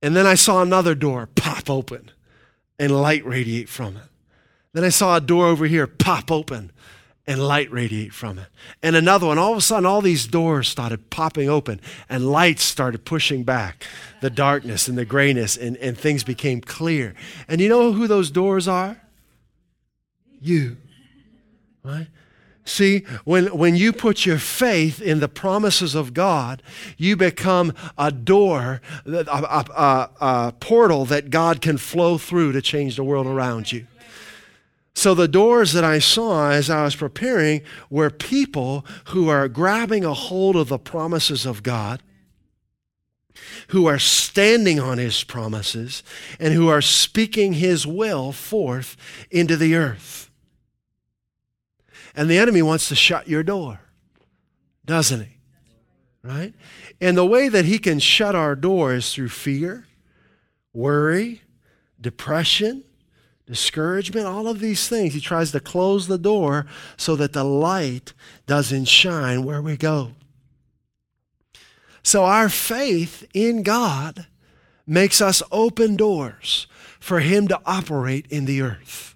[0.00, 2.10] And then I saw another door pop open
[2.78, 4.04] and light radiate from it.
[4.72, 6.72] Then I saw a door over here pop open
[7.26, 8.46] and light radiate from it.
[8.82, 12.64] And another one, all of a sudden, all these doors started popping open and lights
[12.64, 13.84] started pushing back
[14.22, 17.14] the darkness and the grayness, and, and things became clear.
[17.46, 19.02] And you know who those doors are?
[20.40, 20.78] You.
[21.82, 22.06] Right?
[22.66, 26.62] See, when, when you put your faith in the promises of God,
[26.96, 32.62] you become a door, a, a, a, a portal that God can flow through to
[32.62, 33.86] change the world around you.
[34.94, 40.04] So, the doors that I saw as I was preparing were people who are grabbing
[40.04, 42.00] a hold of the promises of God,
[43.68, 46.02] who are standing on His promises,
[46.38, 48.96] and who are speaking His will forth
[49.30, 50.30] into the earth.
[52.14, 53.80] And the enemy wants to shut your door,
[54.84, 55.38] doesn't he?
[56.22, 56.54] Right?
[57.00, 59.86] And the way that he can shut our door is through fear,
[60.72, 61.42] worry,
[62.00, 62.84] depression
[63.46, 65.14] discouragement, all of these things.
[65.14, 68.12] He tries to close the door so that the light
[68.46, 70.12] doesn't shine where we go.
[72.02, 74.26] So our faith in God
[74.86, 76.66] makes us open doors
[77.00, 79.14] for Him to operate in the earth,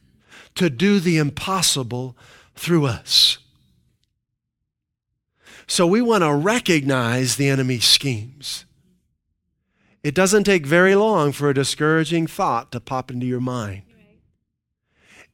[0.55, 2.17] to do the impossible
[2.59, 3.39] through us.
[5.67, 8.65] So we want to recognize the enemy's schemes.
[10.03, 13.83] It doesn't take very long for a discouraging thought to pop into your mind.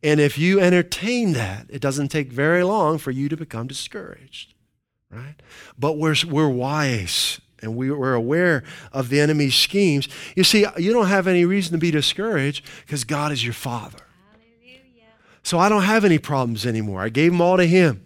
[0.03, 4.53] And if you entertain that, it doesn't take very long for you to become discouraged,
[5.11, 5.37] right?
[5.79, 10.09] But we're, we're wise and we, we're aware of the enemy's schemes.
[10.37, 14.04] You see, you don't have any reason to be discouraged because God is your Father.
[15.45, 17.01] So I don't have any problems anymore.
[17.01, 18.05] I gave them all to Him.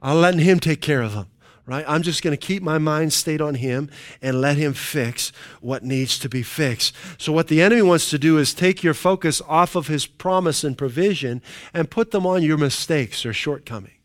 [0.00, 1.26] I'm letting Him take care of them
[1.68, 1.84] right?
[1.86, 3.90] I'm just going to keep my mind stayed on Him
[4.22, 6.94] and let Him fix what needs to be fixed.
[7.18, 10.64] So, what the enemy wants to do is take your focus off of His promise
[10.64, 11.42] and provision
[11.74, 13.97] and put them on your mistakes or shortcomings.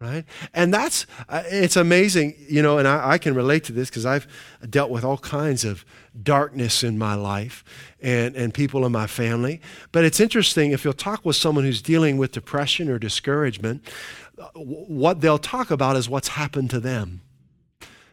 [0.00, 0.24] Right?
[0.54, 4.06] And that's, uh, it's amazing, you know, and I, I can relate to this because
[4.06, 4.26] I've
[4.70, 5.84] dealt with all kinds of
[6.22, 7.62] darkness in my life
[8.00, 9.60] and, and people in my family.
[9.92, 13.86] But it's interesting if you'll talk with someone who's dealing with depression or discouragement,
[14.54, 17.20] what they'll talk about is what's happened to them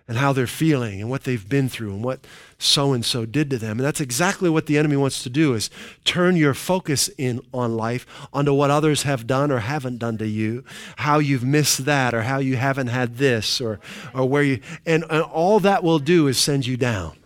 [0.09, 2.27] and how they're feeling and what they've been through and what
[2.59, 3.77] so and so did to them.
[3.77, 5.69] And that's exactly what the enemy wants to do is
[6.03, 10.27] turn your focus in on life onto what others have done or haven't done to
[10.27, 10.63] you,
[10.97, 13.79] how you've missed that or how you haven't had this or
[14.13, 17.17] or where you and, and all that will do is send you down.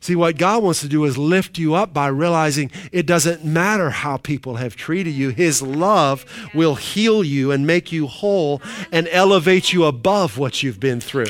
[0.00, 3.90] See, what God wants to do is lift you up by realizing it doesn't matter
[3.90, 5.30] how people have treated you.
[5.30, 8.60] His love will heal you and make you whole
[8.92, 11.26] and elevate you above what you've been through.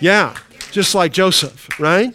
[0.00, 0.34] Yeah.
[0.70, 2.14] Just like Joseph, right?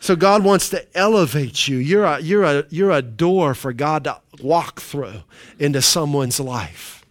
[0.00, 1.76] So God wants to elevate you.
[1.76, 5.22] You're a, you're a, you're a door for God to walk through
[5.58, 7.04] into someone's life.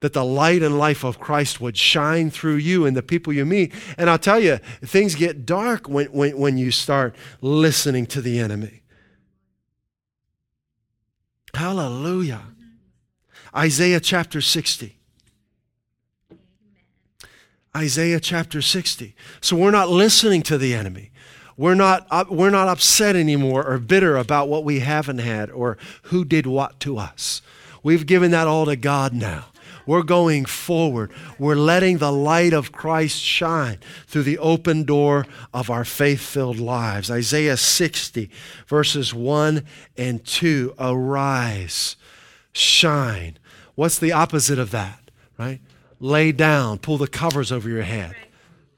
[0.00, 3.44] That the light and life of Christ would shine through you and the people you
[3.44, 3.74] meet.
[3.98, 8.38] And I'll tell you, things get dark when, when, when you start listening to the
[8.38, 8.82] enemy.
[11.52, 12.42] Hallelujah.
[13.54, 14.97] Isaiah chapter 60.
[17.78, 19.14] Isaiah chapter 60.
[19.40, 21.12] So we're not listening to the enemy.
[21.56, 26.24] We're not, we're not upset anymore or bitter about what we haven't had or who
[26.24, 27.40] did what to us.
[27.84, 29.46] We've given that all to God now.
[29.86, 31.12] We're going forward.
[31.38, 36.58] We're letting the light of Christ shine through the open door of our faith filled
[36.58, 37.10] lives.
[37.10, 38.28] Isaiah 60,
[38.66, 39.64] verses 1
[39.96, 40.74] and 2.
[40.78, 41.96] Arise,
[42.52, 43.38] shine.
[43.76, 45.60] What's the opposite of that, right?
[46.00, 48.14] Lay down, pull the covers over your head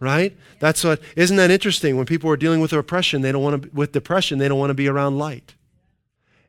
[0.01, 0.35] right?
[0.59, 3.71] That's what isn't that interesting when people are dealing with oppression, they don't want to
[3.73, 5.55] with depression, they don't want to be around light.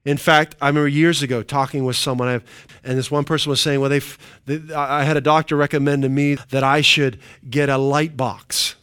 [0.04, 2.44] In fact, I remember years ago talking with someone, I've,
[2.84, 4.02] and this one person was saying, "Well, they,
[4.46, 8.76] they, I had a doctor recommend to me that I should get a light box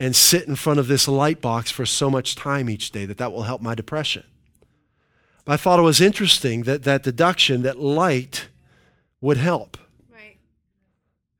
[0.00, 3.18] and sit in front of this light box for so much time each day that
[3.18, 4.24] that will help my depression."
[5.44, 8.48] But I thought it was interesting that that deduction that light
[9.20, 9.76] would help.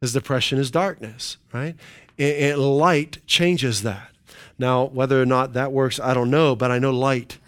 [0.00, 1.76] Because depression is darkness, right?
[2.18, 4.10] And light changes that.
[4.58, 7.38] Now, whether or not that works, I don't know, but I know light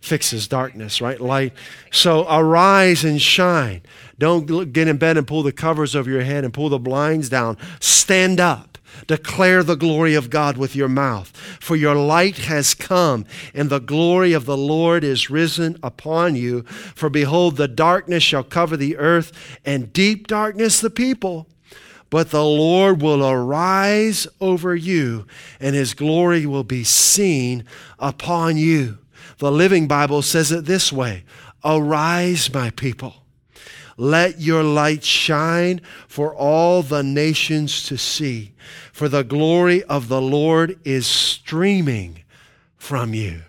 [0.00, 1.20] fixes darkness, right?
[1.20, 1.52] Light.
[1.90, 3.82] So arise and shine.
[4.18, 7.28] Don't get in bed and pull the covers over your head and pull the blinds
[7.28, 7.58] down.
[7.80, 8.78] Stand up.
[9.06, 11.36] Declare the glory of God with your mouth.
[11.60, 16.62] For your light has come, and the glory of the Lord is risen upon you.
[16.62, 19.32] For behold, the darkness shall cover the earth,
[19.66, 21.46] and deep darkness the people
[22.10, 25.26] but the Lord will arise over you,
[25.60, 27.64] and his glory will be seen
[27.98, 28.98] upon you.
[29.38, 31.24] The Living Bible says it this way
[31.64, 33.14] Arise, my people.
[33.98, 38.52] Let your light shine for all the nations to see,
[38.92, 42.22] for the glory of the Lord is streaming
[42.76, 43.42] from you.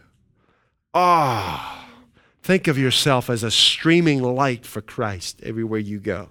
[0.93, 1.89] Ah,
[2.41, 6.29] think of yourself as a streaming light for Christ everywhere you go.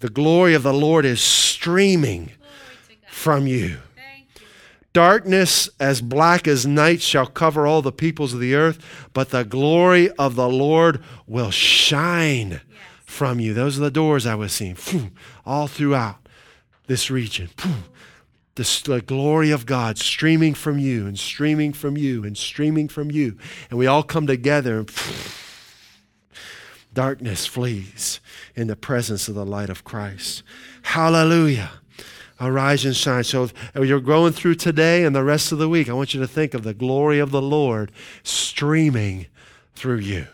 [0.00, 2.32] The glory of the Lord is streaming
[3.08, 3.78] from you.
[4.92, 9.44] Darkness as black as night shall cover all the peoples of the earth, but the
[9.44, 12.60] glory of the Lord will shine
[13.04, 13.54] from you.
[13.54, 14.76] Those are the doors I was seeing
[15.46, 16.16] all throughout
[16.86, 17.50] this region.
[18.56, 23.38] The, glory of God streaming from you and streaming from you and streaming from you.
[23.70, 24.90] And we all come together and
[27.00, 28.20] darkness flees
[28.54, 30.42] in the presence of the light of Christ.
[30.82, 31.70] Hallelujah.
[32.38, 33.24] Arise and shine.
[33.24, 36.28] So you're going through today and the rest of the week, I want you to
[36.28, 37.90] think of the glory of the Lord
[38.22, 39.28] streaming
[39.74, 40.26] through you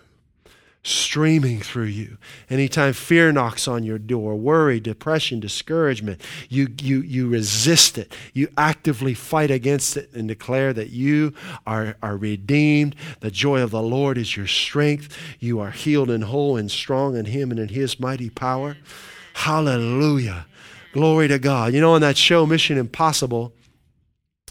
[0.87, 2.17] streaming through you.
[2.49, 8.15] Anytime fear knocks on your door, worry, depression, discouragement, you, you, you resist it.
[8.33, 11.35] You actively fight against it and declare that you
[11.67, 12.95] are, are redeemed.
[13.19, 15.17] The joy of the Lord is your strength.
[15.41, 18.77] You are healed and whole and strong in Him and in His mighty power.
[19.35, 20.47] Hallelujah.
[20.93, 21.75] Glory to God.
[21.75, 23.53] You know, on that show, Mission Impossible,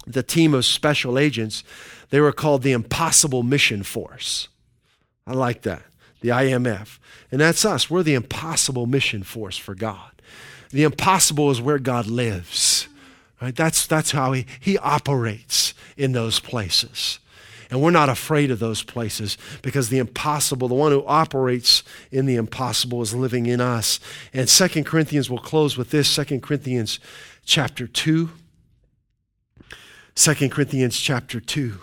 [0.05, 1.63] the team of special agents,
[2.09, 4.49] they were called the Impossible Mission Force.
[5.25, 5.81] I like that
[6.21, 6.99] the IMF.
[7.31, 7.89] And that's us.
[7.89, 10.11] We're the impossible mission force for God.
[10.71, 12.87] The impossible is where God lives.
[13.41, 13.55] Right?
[13.55, 17.19] That's, that's how he, he operates in those places.
[17.69, 22.25] And we're not afraid of those places because the impossible, the one who operates in
[22.25, 23.99] the impossible is living in us.
[24.33, 26.99] And Second Corinthians, will close with this Second Corinthians
[27.43, 28.29] chapter 2.
[30.15, 31.79] 2 Corinthians chapter 2.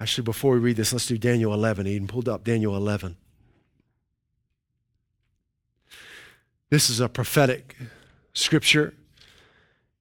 [0.00, 1.86] Actually, before we read this, let's do Daniel 11.
[1.86, 3.16] Eden pulled up Daniel 11.
[6.70, 7.76] This is a prophetic
[8.32, 8.94] scripture.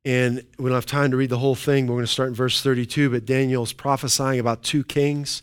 [0.06, 1.88] And we don't have time to read the whole thing.
[1.88, 3.10] We're going to start in verse 32.
[3.10, 5.42] But Daniel's prophesying about two kings.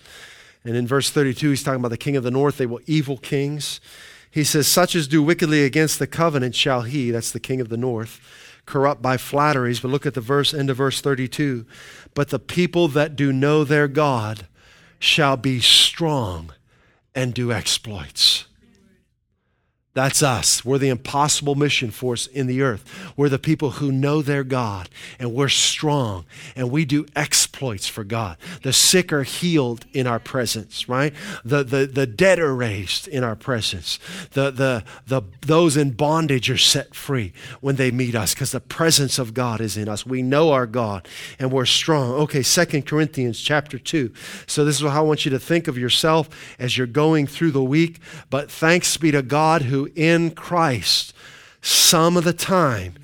[0.64, 2.56] And in verse 32, he's talking about the king of the north.
[2.56, 3.80] They were evil kings.
[4.30, 7.68] He says, Such as do wickedly against the covenant shall he, that's the king of
[7.68, 8.20] the north,
[8.66, 9.80] corrupt by flatteries.
[9.80, 11.66] But look at the verse, end of verse 32.
[12.14, 14.46] But the people that do know their God
[14.98, 16.52] shall be strong
[17.14, 18.46] and do exploits.
[19.94, 20.64] That's us.
[20.64, 23.12] We're the impossible mission force in the earth.
[23.16, 24.88] We're the people who know their God
[25.20, 26.24] and we're strong
[26.56, 28.36] and we do exploits for God.
[28.64, 31.14] The sick are healed in our presence, right?
[31.44, 34.00] The, the, the dead are raised in our presence.
[34.32, 38.58] The, the, the, those in bondage are set free when they meet us because the
[38.58, 40.04] presence of God is in us.
[40.04, 41.06] We know our God
[41.38, 42.14] and we're strong.
[42.14, 44.12] Okay, Second Corinthians chapter 2.
[44.48, 46.28] So this is how I want you to think of yourself
[46.58, 48.00] as you're going through the week.
[48.28, 51.14] But thanks be to God who in Christ
[51.62, 52.94] some of the time.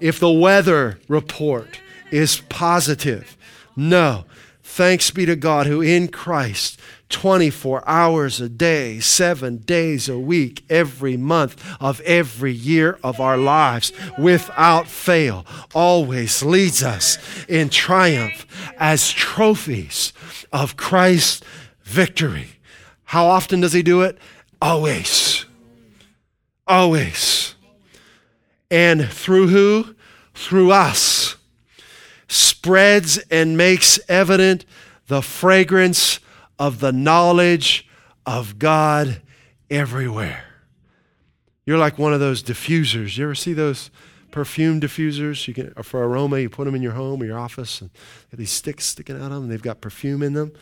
[0.00, 1.80] If the weather report
[2.10, 3.36] is positive,
[3.76, 4.24] no.
[4.62, 6.78] Thanks be to God who in Christ
[7.08, 13.38] 24 hours a day, seven days a week, every month of every year of our
[13.38, 17.18] lives, without fail, always leads us
[17.48, 18.46] in triumph
[18.78, 20.12] as trophies
[20.52, 21.42] of Christ's
[21.82, 22.48] victory.
[23.04, 24.18] How often does he do it?
[24.60, 25.37] Always.
[26.68, 27.54] Always.
[28.70, 29.96] And through who?
[30.34, 31.36] Through us.
[32.28, 34.66] Spreads and makes evident
[35.06, 36.20] the fragrance
[36.58, 37.88] of the knowledge
[38.26, 39.22] of God
[39.70, 40.44] everywhere.
[41.64, 43.16] You're like one of those diffusers.
[43.16, 43.90] You ever see those
[44.30, 45.48] perfume diffusers?
[45.48, 46.38] You can for aroma.
[46.38, 47.90] You put them in your home or your office, and
[48.32, 49.48] these sticks sticking out of them.
[49.48, 50.52] They've got perfume in them,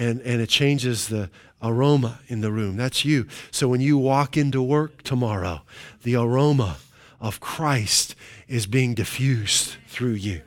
[0.00, 1.30] and and it changes the
[1.62, 2.76] aroma in the room.
[2.76, 3.26] That's you.
[3.50, 5.62] So when you walk into work tomorrow,
[6.02, 6.78] the aroma
[7.20, 8.14] of Christ
[8.48, 10.40] is being diffused through you.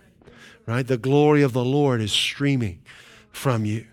[0.66, 0.88] Right?
[0.88, 2.82] The glory of the Lord is streaming
[3.32, 3.86] from you.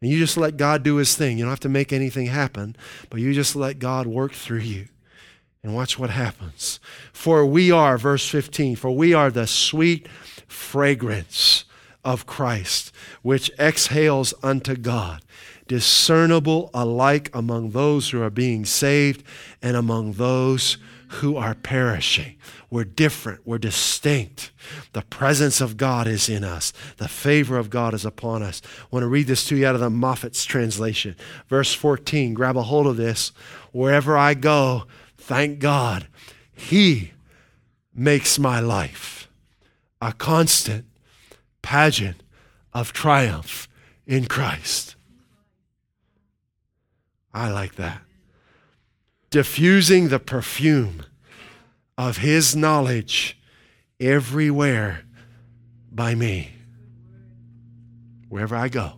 [0.00, 1.36] And you just let God do his thing.
[1.36, 2.74] You don't have to make anything happen,
[3.10, 4.88] but you just let God work through you.
[5.62, 6.80] And watch what happens.
[7.12, 10.08] For we are, verse 15, for we are the sweet
[10.48, 11.66] fragrance
[12.04, 12.92] of Christ,
[13.22, 15.22] which exhales unto God
[15.70, 19.22] discernible alike among those who are being saved
[19.62, 20.78] and among those
[21.10, 22.34] who are perishing.
[22.70, 24.50] We're different, we're distinct.
[24.94, 28.60] The presence of God is in us, the favor of God is upon us.
[28.80, 31.14] I want to read this to you out of the Moffatt's translation.
[31.46, 33.30] Verse 14, grab a hold of this.
[33.70, 36.08] Wherever I go, thank God,
[36.52, 37.12] He
[37.94, 39.28] makes my life
[40.02, 40.84] a constant
[41.62, 42.22] pageant
[42.72, 43.68] of triumph
[44.06, 44.96] in Christ.
[47.32, 48.02] I like that.
[49.30, 51.04] Diffusing the perfume
[51.96, 53.38] of His knowledge
[54.00, 55.04] everywhere
[55.92, 56.52] by me,
[58.28, 58.94] wherever I go.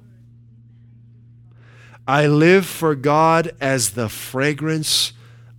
[2.06, 5.12] I live for God as the fragrance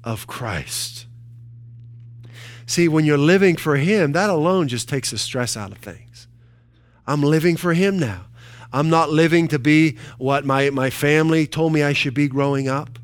[0.03, 1.05] of Christ.
[2.65, 6.02] See, when you're living for Him, that alone just takes the stress out of things.
[7.05, 8.25] I'm living for Him now.
[8.71, 12.67] I'm not living to be what my, my family told me I should be growing
[12.67, 12.97] up.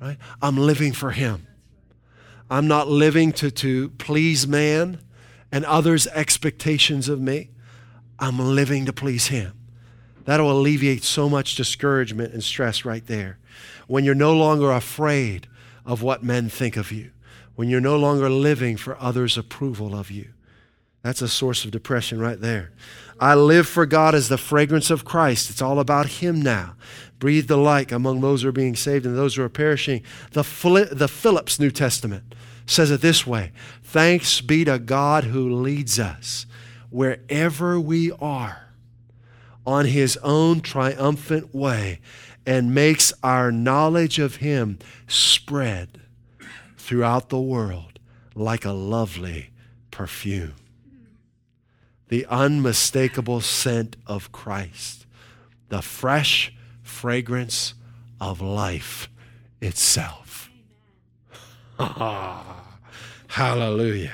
[0.00, 0.18] Right?
[0.42, 1.46] I'm living for Him.
[2.50, 5.00] I'm not living to, to please man
[5.50, 7.50] and others' expectations of me.
[8.18, 9.52] I'm living to please Him.
[10.24, 13.38] That'll alleviate so much discouragement and stress right there.
[13.86, 15.46] When you're no longer afraid
[15.84, 17.10] of what men think of you,
[17.54, 20.28] when you're no longer living for others' approval of you.
[21.04, 22.72] That's a source of depression right there.
[23.20, 25.50] I live for God as the fragrance of Christ.
[25.50, 26.76] It's all about Him now.
[27.18, 30.02] Breathed alike among those who are being saved and those who are perishing.
[30.32, 30.42] The,
[30.90, 32.34] the Phillips New Testament
[32.64, 33.52] says it this way
[33.82, 36.46] Thanks be to God who leads us
[36.88, 38.70] wherever we are
[39.66, 42.00] on His own triumphant way
[42.46, 46.00] and makes our knowledge of Him spread
[46.78, 47.98] throughout the world
[48.34, 49.50] like a lovely
[49.90, 50.54] perfume
[52.14, 55.04] the unmistakable scent of Christ,
[55.68, 57.74] the fresh fragrance
[58.20, 59.08] of life
[59.60, 60.48] itself.
[63.26, 64.12] Hallelujah.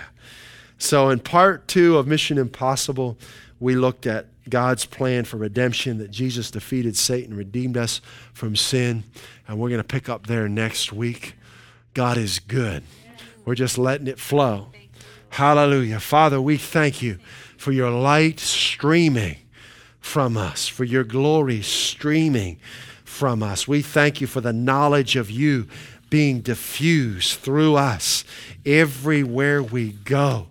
[0.78, 3.18] So, in part two of Mission Impossible,
[3.58, 8.00] we looked at God's plan for redemption, that Jesus defeated Satan, redeemed us
[8.32, 9.04] from sin,
[9.46, 11.34] and we're going to pick up there next week.
[11.92, 12.82] God is good.
[13.44, 14.68] We're just letting it flow.
[15.28, 16.00] Hallelujah.
[16.00, 17.18] Father, we thank you
[17.60, 19.36] for your light streaming
[20.00, 22.58] from us, for your glory streaming
[23.04, 23.68] from us.
[23.68, 25.68] We thank you for the knowledge of you
[26.08, 28.24] being diffused through us
[28.64, 30.46] everywhere we go.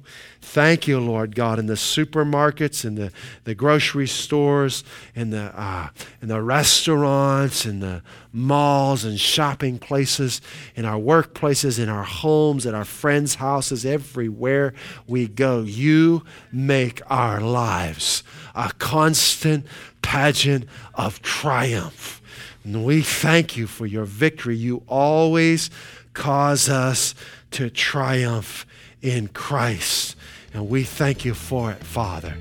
[0.52, 3.12] Thank you, Lord God, in the supermarkets, in the,
[3.44, 4.84] the grocery stores,
[5.14, 5.90] in the, uh,
[6.24, 8.02] in the restaurants, in the
[8.34, 10.42] malls and shopping places,
[10.76, 14.74] in our workplaces, in our homes, in our friends' houses, everywhere
[15.06, 15.62] we go.
[15.62, 18.24] You make our lives
[18.56, 19.68] a constant
[20.02, 22.24] pageant of triumph.
[22.64, 24.56] And we thank you for your victory.
[24.56, 25.70] You always
[26.14, 27.14] cause us
[27.52, 28.66] to triumph
[29.04, 30.16] in Christ.
[30.54, 32.36] And we thank you for it, Father,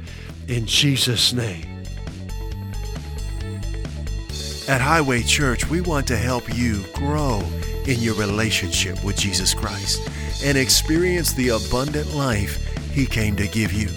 [0.46, 1.66] in Jesus' name.
[4.68, 7.42] At Highway Church, we want to help you grow
[7.86, 10.06] in your relationship with Jesus Christ
[10.44, 13.88] and experience the abundant life He came to give you.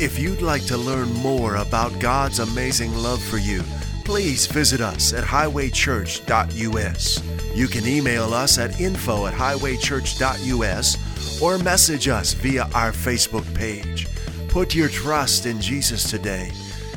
[0.00, 3.62] If you'd like to learn more about God's amazing love for you,
[4.04, 7.22] please visit us at highwaychurch.us.
[7.54, 14.08] You can email us at info at highwaychurch.us or message us via our Facebook page.
[14.48, 16.50] Put your trust in Jesus today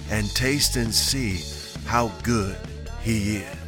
[0.10, 1.42] and taste and see
[1.86, 2.56] how good
[3.02, 3.61] He is.